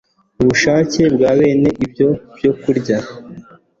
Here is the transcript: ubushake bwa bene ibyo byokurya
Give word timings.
ubushake 0.41 1.01
bwa 1.13 1.31
bene 1.39 1.69
ibyo 1.85 2.07
byokurya 2.35 2.97